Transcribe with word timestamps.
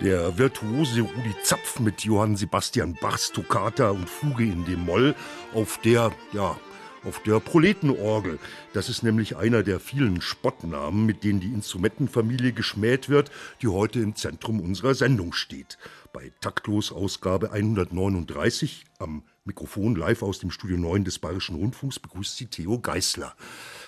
Der 0.00 0.36
virtuose 0.36 1.02
Rudi 1.02 1.34
Zapf 1.44 1.78
mit 1.78 2.02
Johann 2.02 2.36
Sebastian 2.36 2.94
Bachs 3.00 3.30
Toccata 3.30 3.90
und 3.90 4.10
Fuge 4.10 4.44
in 4.44 4.64
dem 4.64 4.84
Moll 4.84 5.14
auf 5.54 5.78
der, 5.82 6.10
ja, 6.32 6.58
auf 7.04 7.22
der 7.22 7.38
Proletenorgel. 7.38 8.40
Das 8.72 8.88
ist 8.88 9.04
nämlich 9.04 9.36
einer 9.36 9.62
der 9.62 9.78
vielen 9.78 10.20
Spottnamen, 10.20 11.06
mit 11.06 11.22
denen 11.22 11.38
die 11.38 11.52
Instrumentenfamilie 11.52 12.52
geschmäht 12.52 13.08
wird, 13.08 13.30
die 13.62 13.68
heute 13.68 14.00
im 14.00 14.16
Zentrum 14.16 14.60
unserer 14.60 14.94
Sendung 14.94 15.32
steht. 15.32 15.78
Bei 16.12 16.32
Taktlos 16.40 16.90
Ausgabe 16.90 17.52
139 17.52 18.84
am 18.98 19.22
Mikrofon 19.44 19.94
live 19.94 20.22
aus 20.22 20.38
dem 20.38 20.50
Studio 20.50 20.76
9 20.76 21.04
des 21.04 21.18
Bayerischen 21.18 21.56
Rundfunks 21.56 22.00
begrüßt 22.00 22.36
sie 22.36 22.46
Theo 22.46 22.80
Geißler. 22.80 23.34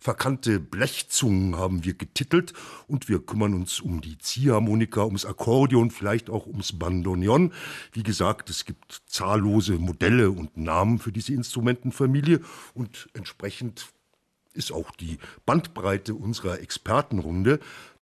Verkannte 0.00 0.60
Blechzungen 0.60 1.56
haben 1.56 1.84
wir 1.84 1.92
getitelt 1.92 2.54
und 2.88 3.10
wir 3.10 3.18
kümmern 3.20 3.52
uns 3.52 3.80
um 3.80 4.00
die 4.00 4.16
Ziehharmonika, 4.16 5.04
ums 5.04 5.26
Akkordeon, 5.26 5.90
vielleicht 5.90 6.30
auch 6.30 6.46
ums 6.46 6.78
Bandoneon. 6.78 7.52
Wie 7.92 8.02
gesagt, 8.02 8.48
es 8.48 8.64
gibt 8.64 9.02
zahllose 9.06 9.74
Modelle 9.74 10.30
und 10.30 10.56
Namen 10.56 10.98
für 10.98 11.12
diese 11.12 11.34
Instrumentenfamilie 11.34 12.40
und 12.72 13.10
entsprechend 13.12 13.88
ist 14.52 14.72
auch 14.72 14.90
die 14.92 15.18
Bandbreite 15.46 16.14
unserer 16.14 16.60
Expertenrunde. 16.60 17.60